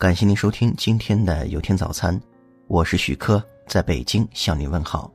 [0.00, 2.18] 感谢您收听今天的有天早餐，
[2.68, 5.12] 我是许科，在北京向你问好。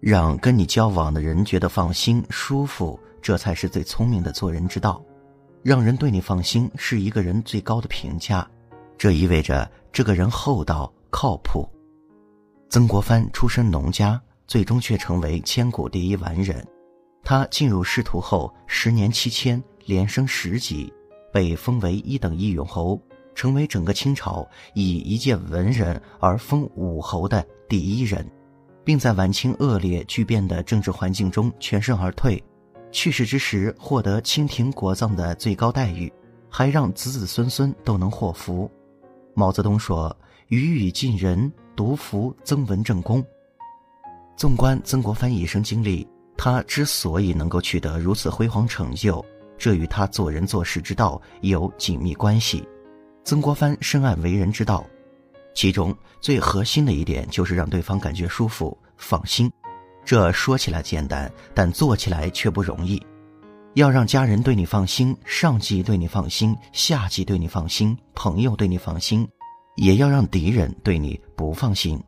[0.00, 5.02] 让跟你交往的人觉得放心、舒服，这才是最聪明的做人之道。
[5.62, 8.46] 让人对你放心，是一个人最高的评价，
[8.98, 11.66] 这意味着这个人厚道、靠谱。
[12.68, 16.62] 曾国藩出身农家，最终却成为千古第一完人。
[17.24, 20.92] 他进入仕途后，十年七迁，连升十级，
[21.32, 23.00] 被封为一等一勇侯。
[23.38, 28.28] 成为整个清朝以一介文人而封武侯的第一人，
[28.82, 32.42] 并在晚清恶劣巨变的政治环境中全身而退，
[32.90, 36.12] 去世之时获得清廷国葬的最高待遇，
[36.50, 38.68] 还让子子孙孙都能祸福。
[39.34, 40.14] 毛泽东说
[40.50, 43.24] ：“予以尽人，独服曾文正公。”
[44.36, 46.04] 纵观曾国藩一生经历，
[46.36, 49.24] 他之所以能够取得如此辉煌成就，
[49.56, 52.66] 这与他做人做事之道有紧密关系。
[53.28, 54.82] 曾国藩深谙为人之道，
[55.54, 59.52] 其中最核心的一点就是让对方感觉舒服、放心。
[60.02, 62.98] 这说起来简单，但做起来却不容易。
[63.74, 69.28] 要让家人对你放心，上级对你放心，下级对你放心，朋友对你放心，
[69.76, 72.02] 也要让敌人对你不放心。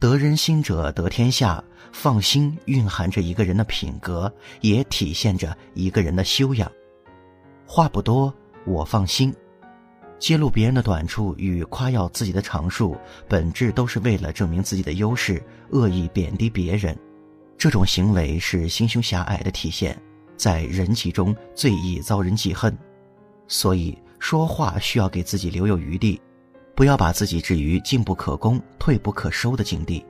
[0.00, 1.62] 得人心者得天下。
[1.92, 6.72] 放心蕴含着一个人的品格，也体现着一个人的修养。
[7.66, 8.32] 话不多，
[8.64, 9.34] 我放心。
[10.22, 12.96] 揭露别人的短处与夸耀自己的长处，
[13.28, 16.96] 本质都是为了证明自己的优势，恶意贬低别人。
[17.58, 20.00] 这种行为是心胸狭隘的体现，
[20.36, 22.72] 在人际中最易遭人记恨。
[23.48, 26.20] 所以说话需要给自己留有余地，
[26.76, 30.06] 不要把自己置于进不可攻、退不可收的境地。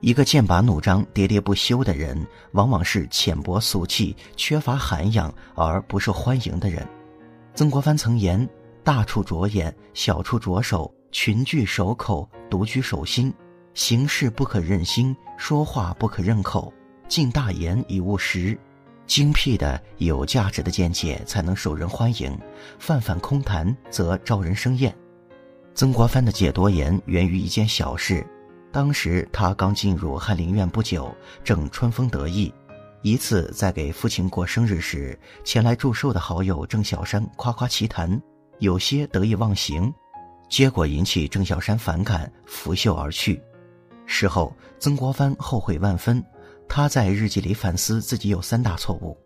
[0.00, 6.82] 一个剑拔弩张、喋喋不休的人，往往是浅薄俗气、缺乏涵养而不受欢迎的人。
[7.54, 8.48] 曾国藩曾言。
[8.88, 13.30] 大处着眼，小处着手，群聚守口，独居守心。
[13.74, 16.72] 行事不可任心，说话不可任口，
[17.06, 18.58] 尽大言以务实。
[19.06, 22.34] 精辟的、有价值的见解才能受人欢迎，
[22.78, 24.96] 泛泛空谈则招人生厌。
[25.74, 28.26] 曾国藩的解多言源于一件小事。
[28.72, 32.50] 当时他刚进入翰林院不久，正春风得意。
[33.02, 38.18] 一次在给父亲过生日时，前来祝寿的好友郑小山夸夸其谈。
[38.58, 39.92] 有些得意忘形，
[40.48, 43.40] 结果引起郑小山反感，拂袖而去。
[44.04, 46.24] 事后，曾国藩后悔万分。
[46.68, 49.16] 他在日记里反思自己有三大错误：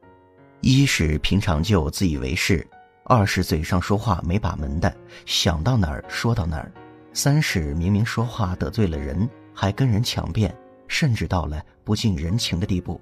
[0.61, 2.65] 一是平常就自以为是；
[3.05, 4.95] 二是嘴上说话没把门的，
[5.27, 6.71] 想到哪儿说到哪儿；
[7.13, 10.57] 三是明明说话得罪了人，还跟人强辩，
[10.87, 13.01] 甚至到了不近人情的地步。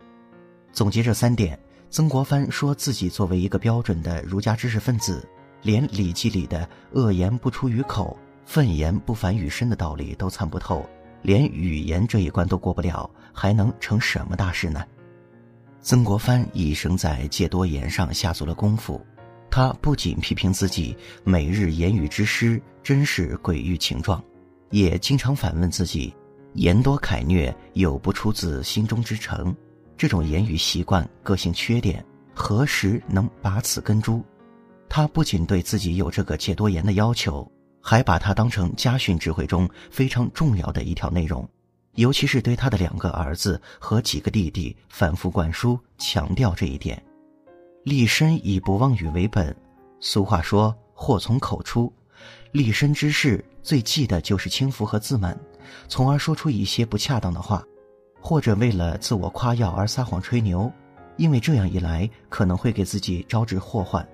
[0.72, 1.58] 总结这三点，
[1.90, 5.28] 曾国藩说自己作为一个标准的儒家知识分子。
[5.62, 10.88] 连《礼记》里的“恶言不出于口，愤言不反于身”的道理都参不透，
[11.22, 14.84] 连语言这一关都过不了，还能成什么大事呢？
[15.82, 19.04] 曾国藩一生在戒多言上下足了功夫，
[19.50, 24.22] 他不仅批评自己每日言语之失，真是鬼欲情状，
[24.70, 26.14] 也经常反问自己：
[26.54, 29.54] 言多凯虐，有不出自心中之诚？
[29.96, 32.04] 这种言语习惯、个性缺点，
[32.34, 34.24] 何时能拔此根株？
[34.90, 37.48] 他不仅对自己有这个戒多言的要求，
[37.80, 41.48] 还把它当成家训智慧中非常重要的一条内容，
[41.94, 47.00] 尤其是对他的两个儿子和几个弟弟反复灌输，强调这一点。
[47.84, 49.56] 立身以不妄语为本。
[50.00, 51.90] 俗话说：“祸从口出。”
[52.50, 55.38] 立身之事最忌的就是轻浮和自满，
[55.86, 57.64] 从而说出一些不恰当的话，
[58.20, 60.70] 或者为了自我夸耀而撒谎吹牛，
[61.16, 64.06] 因为这样一来可能会给自己招致祸患。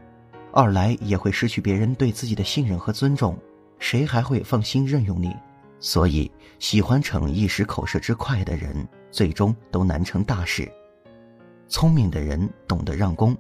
[0.57, 3.37] 二来也会失去别人对自己的信任和尊重，
[3.79, 5.37] 谁还会放心任用你？
[5.81, 10.67] 所以，喜欢逞一时口舌之快的人，最终都难成大事。
[11.69, 13.37] 聪明的人懂得让功。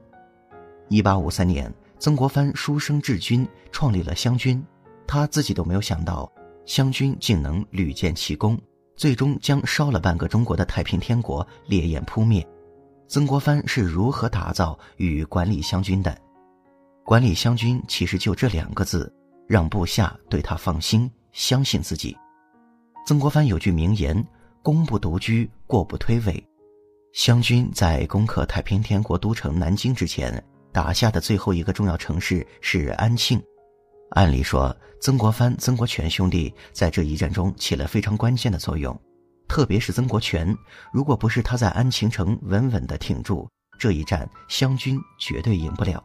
[0.88, 4.62] 一八五三年，曾国藩书生治军，创立了湘军，
[5.06, 6.30] 他自己都没有想到，
[6.66, 8.60] 湘军竟能屡建奇功，
[8.94, 12.46] 最终将烧了半个中国的太平天国烈焰扑灭。
[13.08, 16.14] 曾国藩是如何打造与管理湘军的？
[17.06, 19.14] 管理湘军其实就这两个字，
[19.46, 22.16] 让部下对他放心，相信自己。
[23.06, 24.26] 曾国藩有句名言
[24.60, 26.42] ：“功不独居，过不推诿。”
[27.14, 33.40] 湘军在攻克太平天国都城南京之前，打下的最后一个重要城市是安庆。
[34.10, 39.00] 按理说，曾国藩、曾国荃兄弟在这一战中起了非常关键的作用，
[39.46, 40.52] 特别是曾国荃，
[40.92, 43.48] 如果不是他在安庆城稳稳的挺住，
[43.78, 46.04] 这一战湘军绝对赢不了。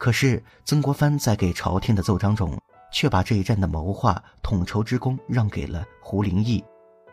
[0.00, 2.58] 可是曾国藩在给朝廷的奏章中，
[2.90, 6.64] 却把这一战的谋划、统筹之功让给了胡林翼，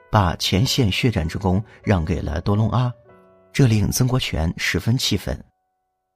[0.09, 2.89] 把前线血战之功让给了多隆阿，
[3.51, 5.37] 这令曾国荃十分气愤。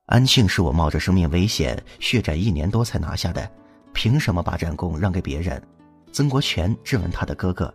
[0.05, 3.51] 安庆是我冒着生命危险血战一年多才拿下的，
[3.91, 5.61] 凭什么把战功让给别人？
[6.13, 7.73] 曾国荃质问他的哥哥。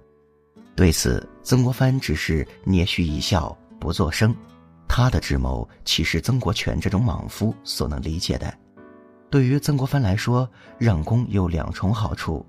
[0.74, 4.34] 对此，曾国藩只是捏须一笑，不作声。
[4.88, 8.50] 他的智谋岂是曾国荃这种莽夫所能理解的？
[9.28, 12.46] 对于曾国藩来说，让功有两重好处：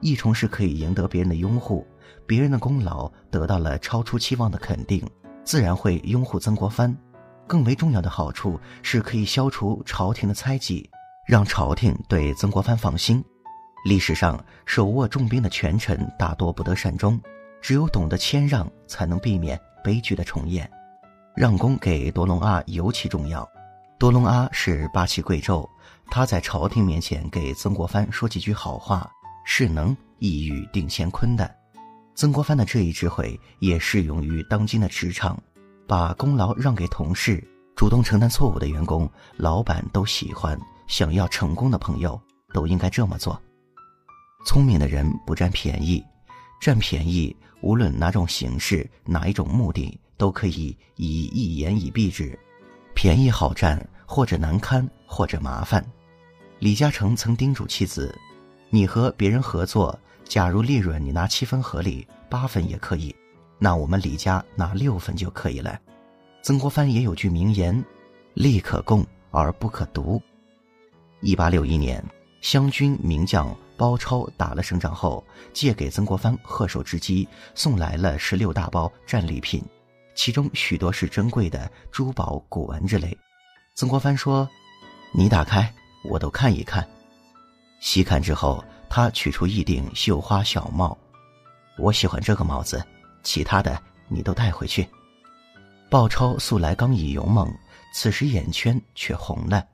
[0.00, 1.86] 一重是可以赢得别人的拥护，
[2.26, 5.08] 别人的功劳得到了超出期望的肯定，
[5.44, 6.92] 自然会拥护曾国藩；
[7.46, 10.90] 更为重要的好处是可以消除朝廷的猜忌，
[11.28, 13.24] 让朝廷对曾国藩放心。
[13.84, 17.20] 历史上手握重兵的权臣大多不得善终，
[17.60, 20.68] 只有懂得谦让，才能避免悲剧的重演。
[21.36, 23.48] 让功给多隆阿尤其重要。
[23.98, 25.66] 多隆阿是八旗贵胄，
[26.10, 29.10] 他在朝廷面前给曾国藩说几句好话，
[29.46, 31.50] 是能一语定乾坤的。
[32.14, 35.42] 曾国藩的这一智慧也适用于当今的职场，
[35.86, 37.42] 把功劳让给同事，
[37.74, 40.58] 主动承担错误的员工，老板都喜欢。
[40.86, 42.20] 想要成功的朋友
[42.52, 43.40] 都应该这么做。
[44.44, 46.04] 聪明的人不占便宜，
[46.60, 49.98] 占便宜无论哪种形式、哪一种目的。
[50.18, 52.38] 都可以以一言以蔽之，
[52.96, 55.84] 便宜好占，或者难堪，或者麻烦。
[56.58, 58.18] 李嘉诚曾叮嘱妻子
[58.70, 63.14] ：“你和别人合作，假如利润你拿七分合理，八分也可以，
[63.58, 65.78] 那我们李家拿六分就可以了。”
[66.40, 67.84] 曾国藩也有句名言
[68.32, 70.20] ：“利可共而不可独。”
[71.20, 72.02] 一八六一年，
[72.40, 75.22] 湘军名将包超打了胜仗后，
[75.52, 79.62] 借给曾国藩贺寿之机，送来了十六大包战利品。
[80.16, 83.16] 其中许多是珍贵的珠宝、古玩之类。
[83.76, 84.48] 曾国藩说
[85.14, 85.72] ：“你打开，
[86.02, 86.84] 我都看一看。”
[87.80, 90.96] 细看之后，他取出一顶绣花小帽，
[91.78, 92.82] 我喜欢这个帽子，
[93.22, 94.88] 其他的你都带回去。
[95.90, 97.48] 鲍超素来刚毅勇猛，
[97.92, 99.64] 此时眼圈却红了。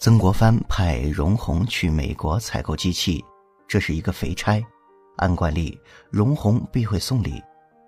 [0.00, 3.24] 曾国藩派荣鸿去美国采购机器，
[3.68, 4.62] 这是一个肥差，
[5.16, 5.78] 按惯例，
[6.10, 7.40] 荣鸿必会送礼。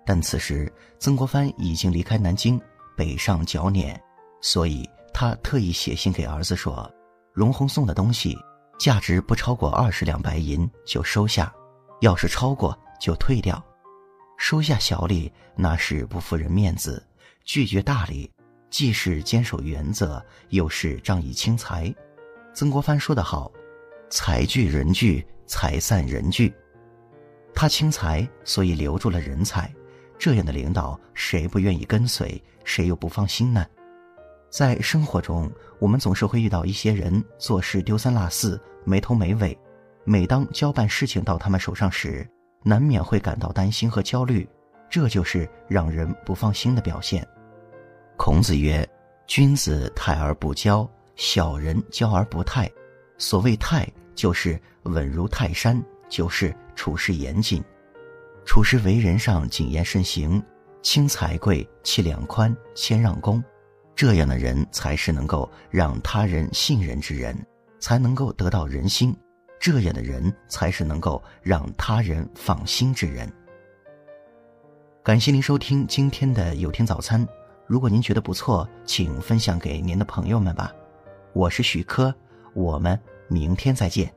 [0.07, 2.59] 但此时，曾国藩已经离开南京，
[2.95, 4.01] 北上剿捻，
[4.39, 6.89] 所以他特意写信给儿子说
[7.35, 8.37] ：“荣鸿送的东西，
[8.79, 11.53] 价值不超过二十两白银就收下，
[11.99, 13.61] 要是超过就退掉。
[14.37, 17.05] 收下小礼那是不负人面子，
[17.43, 18.31] 拒绝大礼，
[18.69, 21.93] 既是坚守原则，又是仗义轻财。”
[22.55, 23.51] 曾国藩说得好
[24.09, 26.53] ：“财聚人聚，财散人聚。”
[27.53, 29.69] 他轻财，所以留住了人才。
[30.17, 32.41] 这样的领导，谁不愿意跟随？
[32.63, 33.65] 谁又不放心呢？
[34.49, 39.57] 在生活中，我们总是会遇到一些人做事丢三落四、没头没尾。
[40.03, 42.27] 每当交办事情到他们手上时，
[42.63, 44.47] 难免会感到担心和焦虑，
[44.89, 47.27] 这就是让人不放心的表现。
[48.15, 48.87] 孔子曰
[49.27, 52.71] ：“君子泰而不骄，小人骄而不泰。
[53.17, 57.63] 所谓泰，就是稳如泰山，就是处事严谨。”
[58.47, 60.41] 处事为人上谨言慎行，
[60.81, 63.43] 轻财贵，气量宽，谦让公，
[63.93, 67.37] 这样的人才是能够让他人信任之人，
[67.77, 69.11] 才能够得到人心；
[69.59, 73.29] 这样的人才是能够让他人放心之人。
[75.03, 77.27] 感谢您收听今天的有天早餐，
[77.67, 80.71] 如果您觉得不错，请分享给您的朋友们吧。
[81.33, 82.15] 我是许科，
[82.53, 84.11] 我们明天再见。